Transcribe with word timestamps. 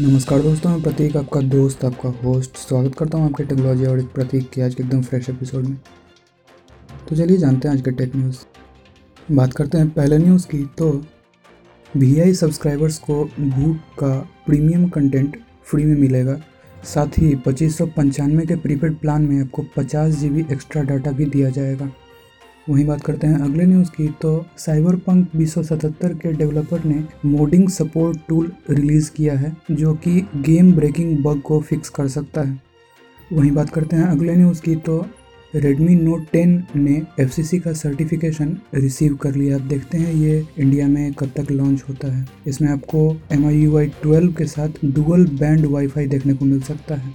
नमस्कार 0.00 0.42
दोस्तों, 0.42 0.70
मैं 0.70 0.82
प्रतीक, 0.82 1.16
आपका 1.16 1.40
दोस्त, 1.40 1.84
आपका 1.84 2.08
होस्ट 2.24 2.56
स्वागत 2.56 2.94
करता 2.94 3.18
हूँ 3.18 3.26
आपके 3.26 3.44
टेक्नोलॉजी 3.44 3.86
और 3.86 4.02
प्रतीक 4.14 4.48
के 4.50 4.62
आज 4.62 4.74
के 4.74 4.82
एकदम 4.82 5.00
फ्रेश 5.02 5.28
एपिसोड 5.30 5.64
में। 5.64 5.76
तो 7.08 7.16
चलिए 7.16 7.36
जानते 7.36 7.68
हैं 7.68 7.74
आज 7.74 7.80
के 7.82 7.90
टेक 7.90 8.14
न्यूज़ 8.16 8.38
बात 9.32 9.52
करते 9.52 9.78
हैं 9.78 9.88
पहले 9.90 10.18
न्यूज़ 10.18 10.46
की 10.46 10.62
तो 10.78 10.90
वी 11.96 12.34
सब्सक्राइबर्स 12.34 12.98
को 12.98 13.24
भूट 13.40 13.76
का 13.98 14.14
प्रीमियम 14.46 14.88
कंटेंट 14.88 15.36
फ्री 15.64 15.84
में 15.84 15.96
मिलेगा। 15.96 16.40
साथ 16.84 17.18
ही 17.18 17.34
पच्चीस 17.34 17.78
के 17.80 18.56
प्रीपेड 18.56 18.98
प्लान 18.98 19.22
में 19.22 19.40
आपको 19.40 19.64
पचास 19.76 20.14
जी 20.14 20.46
एक्स्ट्रा 20.52 20.82
डाटा 20.82 21.10
भी 21.10 21.24
दिया 21.26 21.50
जाएगा। 21.50 21.90
वहीं 22.68 22.86
बात 22.86 23.04
करते 23.04 23.26
हैं 23.26 23.38
अगले 23.40 23.64
न्यूज़ 23.66 23.90
की 23.90 24.08
तो 24.22 24.46
साइबर 24.58 24.96
पंक 24.96 25.36
बीस 25.36 25.54
के 25.58 26.32
डेवलपर 26.32 26.84
ने 26.84 27.04
मोडिंग 27.24 27.68
सपोर्ट 27.68 28.18
टूल 28.28 28.52
रिलीज़ 28.70 29.10
किया 29.10 29.34
है, 29.34 29.56
जो 29.70 29.94
कि 29.94 30.20
गेम 30.36 30.72
ब्रेकिंग 30.72 31.16
बग 31.24 31.40
को 31.40 31.60
फिक्स 31.60 31.88
कर 31.88 32.08
सकता 32.08 32.42
है। 32.42 32.60
वहीं 33.32 33.50
बात 33.50 33.70
करते 33.70 33.96
हैं 33.96 34.04
अगले 34.04 34.36
न्यूज़ 34.36 34.62
की 34.62 34.76
तो 34.76 35.06
Redmi 35.56 35.94
Note 35.98 36.24
10 36.32 36.76
ने 36.76 37.02
एफसीसी 37.20 37.58
का 37.58 37.72
सर्टिफिकेशन 37.72 38.56
रिसीव 38.74 39.14
कर 39.14 39.34
लिया। 39.34 39.56
आप 39.56 39.62
देखते 39.62 39.98
हैं 39.98 40.12
ये 40.14 40.44
इंडिया 40.58 40.88
में 40.88 41.12
कब 41.12 41.30
तक 41.36 41.50
लॉन्च 41.50 41.84
होता 41.88 42.12
है। 42.12 42.26
इसमें 42.46 42.68
आपको 42.68 43.00
M 43.32 43.46
I 43.46 43.56
U 43.56 43.78
I 43.78 43.86
twelve 44.02 44.32
के 44.32 44.44
साथ 44.44 44.84
डुअल 44.84 45.26
बैंड 45.38 45.66
वाईफाई 45.66 46.06
देखने 46.06 46.34
को 46.34 46.44
मिल 46.44 46.60
सकता 46.60 46.94
है। 46.94 47.12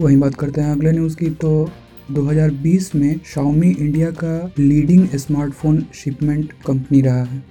वहीं 0.00 0.18
बात 0.20 0.34
करते 0.34 0.60
हैं 0.60 0.72
अगले 0.72 0.92
न्यूज़ 0.92 1.16
की 1.16 1.30
तो 1.30 1.70
2020 2.10 2.94
में 2.94 3.20
Xiaomi 3.22 3.76
इंडिया 3.78 4.10
का 4.10 4.52
लीडिंग 4.58 5.08
स्मार्टफ़ोन 5.08 5.84
शिपमेंट 5.94 6.52
कंपनी 6.66 7.00
रहा 7.00 7.22
है। 7.22 7.42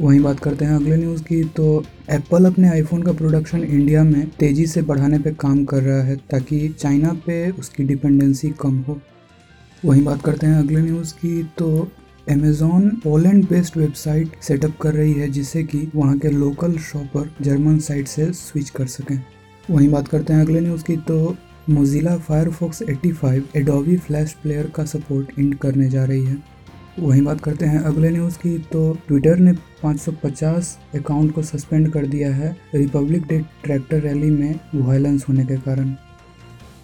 वहीं 0.00 0.20
बात 0.20 0.40
करते 0.40 0.64
हैं 0.64 0.74
अगले 0.74 0.96
न्यूज़ 0.96 1.22
की 1.22 1.42
तो 1.44 1.84
एप्पल 2.10 2.44
अपने 2.44 2.68
आईफोन 2.68 3.02
का 3.02 3.12
प्रोडक्शन 3.12 3.62
इंडिया 3.62 4.04
में 4.04 4.28
तेज़ी 4.30 4.66
से 4.66 4.82
बढ़ाने 4.82 5.18
पर 5.18 5.34
काम 5.34 5.64
कर 5.64 5.82
रहा 5.82 6.02
है, 6.02 6.16
ताकि 6.16 6.68
चाइना 6.68 7.12
पे 7.26 7.50
उसकी 7.50 7.84
डिपेंडेंसी 7.84 8.50
कम 8.60 8.78
हो। 8.78 9.00
वहीं 9.84 10.04
बात 10.04 10.22
करते 10.22 10.46
हैं 10.46 10.54
अगले 10.54 10.80
न्यूज़ 10.80 11.14
की 11.14 11.42
तो 11.58 11.88
Amazon 12.30 12.88
Poland 13.04 13.44
based 13.48 13.76
website 13.76 14.42
setup 14.42 14.76
कर 14.80 14.94
रही 14.94 15.12
है, 15.12 15.28
जिससे 15.28 15.62
कि 15.64 15.90
वहाँ 15.94 16.18
के 16.18 16.30
लोकल 16.30 16.76
शॉपर 16.78 17.30
जर्मन 17.42 17.78
साइट 17.78 18.08
से 18.08 18.32
स्विच 18.32 18.70
कर 18.70 18.86
सकें। 18.86 19.20
वहीं 19.70 19.90
बात 19.90 20.08
करते 20.08 20.32
हैं 20.32 20.40
अगले 20.40 20.60
न्यूज़ 20.60 20.84
की 20.84 20.96
तो 20.96 21.36
Mozilla 21.70 22.16
Firefox 22.18 22.82
85 22.82 23.42
Adobe 23.56 23.96
Flash 23.96 24.32
Player 24.32 24.66
का 24.66 24.84
सपोर्ट 24.84 25.38
इंड 25.38 25.54
करने 25.54 25.88
जा 25.88 26.04
रही 26.04 26.24
है। 26.24 26.36
वहीं 26.98 27.22
बात 27.22 27.40
करते 27.40 27.66
हैं 27.66 27.78
अगले 27.78 28.10
न्यूज़ 28.10 28.38
की 28.38 28.56
तो 28.72 28.80
ट्विटर 29.08 29.38
ने 29.38 29.52
550 29.82 30.76
अकाउंट 30.94 31.32
को 31.34 31.42
सस्पेंड 31.42 31.90
कर 31.92 32.06
दिया 32.06 32.34
है 32.34 32.56
रिपब्लिक 32.74 33.26
डे 33.26 33.38
ट्रैक्टर 33.64 34.00
रैली 34.00 34.30
में 34.30 34.60
वायलेंस 34.74 35.24
होने 35.28 35.44
के 35.44 35.56
कारण। 35.56 35.94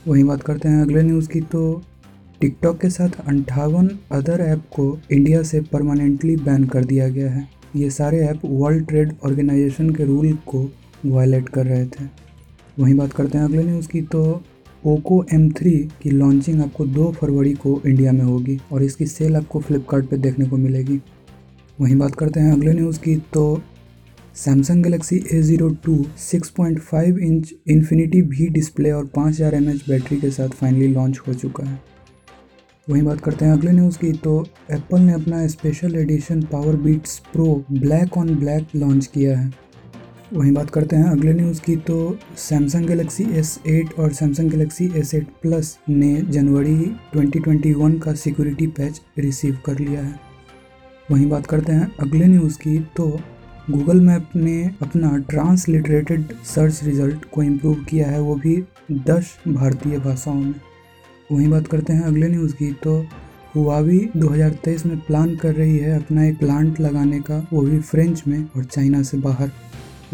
वहीं 0.09 0.25
बात 0.25 0.43
करते 0.43 0.69
हैं 0.69 0.83
अगले 0.83 1.03
न्यूज़ 1.03 1.29
की 1.29 1.41
तो 1.41 1.83
टिकटॉक 2.41 2.79
के 2.81 2.91
साथ 2.91 3.21
अंठावन 3.27 3.91
अदर 4.12 4.41
ऐप 4.41 4.62
को 4.77 4.99
इंडिया 5.12 5.43
से 5.43 5.61
परमानेंटली 5.61 6.37
बैन 6.37 6.65
कर 6.65 6.84
दिया 6.84 7.09
गया 7.09 7.31
है। 7.31 7.49
ये 7.77 7.91
सारे 7.91 8.19
ऐप 8.19 8.41
वर्ल्ड 8.45 8.87
ट्रेड 8.87 9.12
ऑर्गेनाइजेशन 9.25 9.91
के 9.91 10.05
रूल 10.05 10.33
को 10.47 10.69
वायलेट 11.06 11.49
कर 11.49 11.67
रहे 11.67 11.87
थे। 11.87 12.05
वहीं 12.79 12.95
बात 12.95 13.12
करते 13.12 13.39
हैं 13.39 13.45
अगले 13.45 13.62
न्यूज़ 13.62 13.89
की 13.89 14.03
तो 14.03 14.43
पोको 14.84 15.23
M3 15.34 15.73
की 16.03 16.11
लॉन्चिंग 16.11 16.61
आपको 16.62 16.87
2 16.89 17.11
फरवरी 17.12 17.53
को 17.57 17.81
इंडिया 17.87 18.12
में 18.12 18.25
होगी 18.25 18.59
और 18.73 18.83
इसकी 18.83 19.07
सेल 19.07 19.37
आपको 19.37 19.61
फ्लिपकार्ट 19.61 20.15
देखने 20.17 20.47
को 20.48 20.57
मिलेगी। 20.57 21.01
वहीं 21.79 21.97
बात 21.97 22.15
करते 22.15 22.41
हैं 22.41 22.53
अगले 22.53 22.73
न्यूज़ 22.73 23.01
की 23.01 23.17
तो 23.34 23.61
Samsung 24.37 24.84
Galaxy 24.84 25.17
A 25.33 25.41
zero 25.43 25.69
two 25.84 26.05
six 26.21 26.51
point 26.51 26.79
five 26.81 27.19
inch 27.19 27.53
infinity 27.71 28.23
भी 28.25 28.49
डिस्प्ले 28.51 28.91
और 28.91 29.06
पाँच 29.15 29.34
हज़ार 29.34 29.55
एम 29.55 29.69
एच 29.71 29.84
बैटरी 29.89 30.19
के 30.21 30.31
साथ 30.31 30.49
फाइनली 30.51 30.89
लॉन्च 30.89 31.21
हो 31.29 31.34
चुका 31.34 31.65
है। 31.65 31.81
वहीं 32.89 33.03
बात 33.03 33.21
करते 33.21 33.44
हैं 33.44 33.53
अगले 33.53 33.72
न्यूज़ 33.72 33.99
की 33.99 34.12
तो 34.19 34.44
एप्पल 34.71 35.00
ने 35.00 35.12
अपना 35.12 35.47
special 35.49 35.97
edition 35.97 36.43
Powerbeats 36.78 37.19
Pro 37.33 37.65
black 37.72 38.17
on 38.19 38.34
black 38.34 38.77
launch 38.77 39.06
किया 39.06 39.38
है। 39.38 39.50
वहीं 40.33 40.53
बात 40.53 40.71
करते 40.71 40.97
हैं 40.97 41.05
अगले 41.05 41.33
न्यूज़ 41.33 41.61
की 41.62 41.75
तो 41.77 41.94
सैमसंग 42.39 42.87
गलेक्सी 42.87 43.25
S8 43.41 43.99
और 43.99 44.12
सैमसंग 44.12 44.50
गलेक्सी 44.50 44.89
S8 45.00 45.25
प्लस 45.43 45.78
ने 45.89 46.15
जनवरी 46.22 46.75
2021 47.15 47.99
का 48.00 48.12
सिक्योरिटी 48.15 48.67
पैच 48.67 49.00
रिसीव 49.19 49.59
कर 49.67 49.78
लिया 49.78 50.00
है। 50.00 50.15
वहीं 51.11 51.28
बात 51.28 51.47
करते 51.47 51.72
हैं 51.72 51.91
अगले 52.00 52.27
न्यूज़ 52.27 52.59
की 52.59 52.78
तो 52.97 53.09
गूगल 53.71 54.00
मैप 54.00 54.37
ने 54.37 54.62
अपना 54.83 55.17
ट्रांसलिटरेटेड 55.31 56.33
सर्च 56.47 56.81
रिज़ल्ट 56.84 57.25
को 57.25 57.43
इम्प्रूव 57.43 57.84
किया 57.84 58.09
है, 58.09 58.21
वो 58.21 58.34
भी 58.34 58.56
दस 58.93 59.34
भारतीय 59.49 59.99
भाषाओं 59.99 60.34
में। 60.34 60.55
वहीं 61.33 61.49
बात 61.49 61.69
करते 61.69 61.93
हैं 61.93 62.03
अगले 62.03 62.28
न्यूज़ 62.28 62.55
की 62.55 62.72
तो 62.83 62.99
हुआवी 63.55 63.99
2023 64.17 64.84
में 64.87 64.99
प्लान 64.99 65.34
कर 65.37 65.55
रही 65.55 65.78
है 65.78 65.97
अपना 65.97 66.25
एक 66.25 66.38
प्लांट 66.38 66.81
लगाने 66.81 67.21
का, 67.21 67.47
वो 67.53 67.61
भी 67.61 67.81
फ्रेंच 67.81 68.22
में 68.28 68.44
और 68.56 68.65
चाइना 68.65 69.03
से 69.03 69.19
बाहर। 69.19 69.50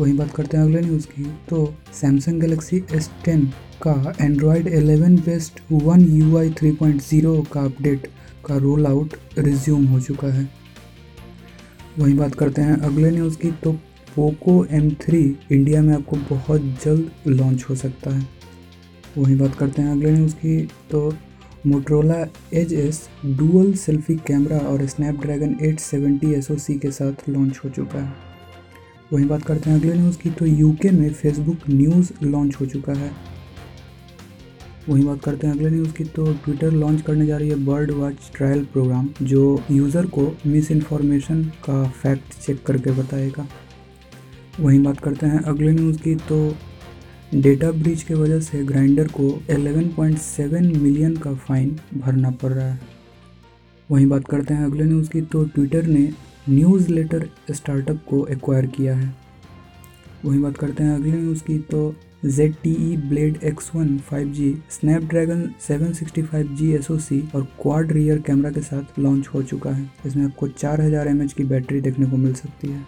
वहीं 0.01 0.17
बात 0.17 0.35
करते 0.35 0.57
हैं 0.57 0.65
अगले 0.65 0.81
न्यूज़ 0.81 1.07
की। 1.07 1.23
तो 1.49 1.75
सैमसंग 1.93 2.41
गलेक्सी 2.41 2.83
एस 2.95 3.11
टेन 3.25 3.47
का 3.83 4.15
Android 4.21 4.69
11 4.69 5.25
based 5.25 5.61
One 5.73 6.01
U 6.01 6.39
I 6.39 6.51
three 6.51 6.73
point 6.73 7.03
zero 7.03 7.47
का 7.53 7.61
अपडेट 7.61 8.07
का 8.47 8.57
रोल 8.57 8.87
आउट 8.87 9.15
रिज्यूम 9.39 9.87
हो 9.87 10.01
चुका 10.01 10.29
है। 10.29 10.49
वहीं 11.99 12.17
बात 12.17 12.35
करते 12.35 12.63
हैं 12.63 12.77
अगले 12.77 13.11
न्यूज़ 13.11 13.39
की। 13.39 13.51
तो 13.51 13.73
पोको 14.17 14.67
M3 14.67 15.15
इंडिया 15.53 15.83
में 15.83 15.95
आपको 15.95 16.17
बहुत 16.17 16.61
जल्द 16.85 17.11
लॉन्च 17.27 17.65
हो 17.71 17.75
सकता 17.75 18.15
है। 18.15 18.29
वहीं 19.19 19.39
बात 19.39 19.55
करते 19.55 19.83
हैं 19.83 19.93
अगले 19.93 20.11
न्यूज़ 20.11 20.35
की। 20.35 20.69
तो 20.91 21.15
Motorola 21.67 22.27
Edge 22.55 22.73
S 22.73 23.09
dual 23.27 23.75
selfie 23.75 24.15
camera 24.17 24.59
और 24.59 24.87
स्नैपड्रैगन 24.87 25.57
एट 25.63 25.81
870 25.81 26.35
एसओसी 26.35 26.75
के 26.75 26.91
साथ 26.91 27.29
लॉन्च 27.29 27.61
हो 27.65 27.71
चुका 27.71 27.99
है। 27.99 28.34
वहीं 29.15 29.27
बात 29.27 29.43
करते 29.43 29.71
हैं 29.71 29.79
अगले 29.79 29.93
न्यूज़ 29.95 30.17
की 30.19 30.31
तो 30.31 30.47
यूके 30.47 30.91
में 30.91 31.13
फेसबुक 31.13 31.69
न्यूज़ 31.71 32.11
लॉन्च 32.23 32.57
हो 32.61 32.67
चुका 32.67 32.93
है। 32.93 33.11
वहीं 34.89 35.05
बात 35.05 35.23
करते 35.25 35.47
हैं 35.47 35.55
अगले 35.55 35.71
न्यूज़ 35.71 35.93
की 35.93 36.05
तो 36.05 36.25
ट्विटर 36.35 36.73
लॉन्च 36.73 37.03
करने 37.03 37.27
जा 37.27 37.37
रही 37.37 37.49
है 37.49 37.57
बर्ड 37.65 37.91
वॉच 37.91 38.31
ट्रायल 38.35 38.65
प्रोग्राम 38.65 39.09
जो 39.23 39.61
यूज़र 39.71 40.07
को 40.07 40.27
मिस 40.47 40.71
इन्फॉर्मेशन 40.71 41.45
का 41.65 41.83
फैक्ट 41.93 42.39
चेक 42.41 42.63
करके 42.67 42.91
बताएगा। 42.93 43.47
वहीं 44.61 44.83
बात 44.83 45.01
करते 45.01 45.27
हैं 45.27 45.43
अगले 45.45 45.73
न्यूज़ 45.73 46.03
की 46.03 46.15
तो 46.29 46.57
डेटा 47.35 47.71
ब्रीच 47.73 48.03
के 48.03 48.15
वजह 48.15 48.41
से 48.41 48.65
ग्राइंडर 48.65 49.09
को 49.13 49.31
11.7 49.51 50.77
मिलियन 50.77 51.17
का 51.17 51.35
फाइन 51.37 51.77
भरना 51.97 52.31
पड़ 52.33 52.53
रहा 52.53 52.67
है। 52.67 52.81
वहीं 53.91 54.07
बात 54.07 54.29
करते 54.29 54.55
हैं 54.55 54.65
अगले 54.65 54.85
न्यूज़ 54.85 55.11
की 55.11 55.23
तो 55.23 55.45
ट्विटर 55.45 55.87
ने 55.87 56.09
न्यूज़ 56.49 56.89
लेटर 56.89 57.29
स्टार्टअप 57.51 58.01
को 58.09 58.27
एक्वायर 58.27 58.67
किया 58.67 58.95
है। 58.97 59.15
वहीं 60.25 60.41
बात 60.41 60.57
करते 60.57 60.83
हैं 60.83 60.95
अगले 60.95 61.13
न्यूज़ 61.13 61.43
की 61.45 61.59
तो 61.71 61.95
Z 62.27 62.55
T 62.63 62.73
E 62.83 62.97
Blade 62.99 63.39
X 63.45 63.71
one 63.75 63.97
five 64.01 64.33
G 64.33 64.53
Snapdragon 64.71 65.49
seven 65.61 65.93
sixty 65.93 66.23
five 66.23 66.55
G 66.57 66.71
S 66.75 66.91
O 66.91 66.97
C 66.99 67.23
और 67.35 67.43
क्वाड 67.63 67.93
रियर 67.93 68.19
कैमरा 68.27 68.51
के 68.51 68.61
साथ 68.63 68.99
लॉन्च 68.99 69.29
हो 69.29 69.43
चुका 69.43 69.71
है। 69.71 69.91
इसमें 70.07 70.25
आपको 70.25 70.49
चार 70.49 70.81
हज़ार 70.81 71.09
एम 71.09 71.23
एच 71.23 71.33
की 71.33 71.45
बैटरी 71.45 71.81
देखने 71.81 72.07
को 72.07 72.17
मिल 72.17 72.35
सकती 72.35 72.69
है। 72.69 72.87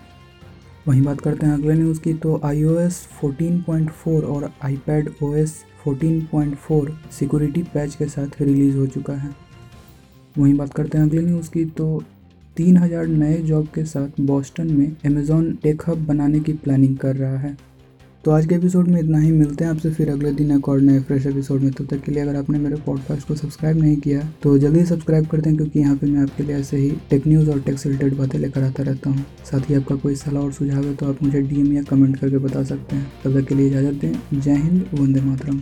वहीं 0.86 1.02
बात 1.02 1.20
करते 1.20 1.46
हैं 1.46 1.54
अगले 1.54 1.74
न्यूज़ 1.74 2.00
की 2.00 2.14
तो 2.14 2.40
आई 2.44 2.64
O 2.64 2.78
S 2.80 3.00
fourteen 3.20 3.60
point 3.62 3.90
four 3.92 4.24
और 4.24 4.50
iPadOS 5.34 5.54
fourteen 5.84 6.20
point 6.32 6.54
four 6.56 6.96
security 7.12 7.62
patch 7.74 7.94
के 7.94 8.06
साथ 8.06 8.40
रिलीज़ 8.40 8.76
हो 8.76 8.86
चुका 8.88 9.14
है। 9.14 9.34
वहीं 10.36 10.54
बात 10.54 10.74
करते 10.74 10.98
हैं 10.98 11.06
अगले 11.06 11.22
न्यूज़ 11.22 11.50
की 11.50 11.64
तो 11.64 12.02
तीन 12.56 12.76
हज़ार 12.76 13.06
नए 13.06 13.36
जॉब 13.42 13.66
के 13.74 13.84
साथ 13.84 14.20
बॉस्टन 14.20 14.66
में 14.68 14.86
अमेज़ॉन 15.06 15.52
टेक 15.62 15.82
हब 15.88 16.06
बनाने 16.06 16.38
की 16.40 16.52
प्लानिंग 16.54 16.96
कर 16.98 17.16
रहा 17.16 17.38
है। 17.38 17.56
तो 18.24 18.30
आज 18.30 18.46
के 18.46 18.54
एपिसोड 18.54 18.88
में 18.88 18.98
इतना 19.00 19.18
ही। 19.18 19.30
मिलते 19.32 19.64
हैं 19.64 19.70
आपसे 19.70 19.90
फिर 19.94 20.10
अगले 20.10 20.32
दिन 20.34 20.50
एक 20.50 20.68
और 20.68 20.80
नए 20.80 21.00
फ्रेश 21.00 21.26
एपिसोड 21.26 21.60
में। 21.62 21.70
तब 21.70 21.76
तो 21.78 21.84
तक 21.86 22.02
के 22.04 22.12
लिए 22.12 22.22
अगर 22.22 22.36
आपने 22.36 22.58
मेरे 22.58 22.76
पॉडकास्ट 22.86 23.28
को 23.28 23.34
सब्सक्राइब 23.34 23.78
नहीं 23.78 23.96
किया 23.96 24.22
तो 24.42 24.56
जल्दी 24.58 24.84
सब्सक्राइब 24.86 25.26
कर 25.26 25.40
दें, 25.40 25.56
क्योंकि 25.56 25.78
यहाँ 25.78 25.96
पे 25.96 26.06
मैं 26.06 26.22
आपके 26.22 26.42
लिए 26.42 26.56
ऐसे 26.56 26.76
ही 26.76 26.90
टेक 27.10 27.26
न्यूज़ 27.26 27.50
और 27.50 27.60
टेक 27.60 27.78
से 27.78 27.88
रिलेटेड 27.88 28.16
बातें 28.18 28.38
लेकर 28.38 28.62
आता 28.62 28.82
रहता 28.82 29.10
हूँ। 29.10 29.24
साथ 29.50 29.68
ही 29.70 29.74
आपका 29.74 29.96
कोई 29.96 30.14
सलाह 30.16 30.42
और 30.42 30.52
सुझाव 30.52 30.84
है 30.84 30.94
तो 30.94 31.06
आप 31.06 31.22
मुझे 31.22 31.40
डीएम 31.42 31.72
या 31.72 31.82
कमेंट 31.90 32.18
करके 32.18 32.38
बता 32.38 32.62
सकते 32.64 32.96
हैं। 32.96 33.12
तब 33.24 33.40
तक 33.40 33.48
के 33.48 33.54
लिए 33.54 33.68
इजाज़त 33.68 34.00
दें। 34.00 34.40
जय 34.40 34.54
हिंद, 34.54 34.84
वंदे 34.94 35.20
मातरम। 35.20 35.60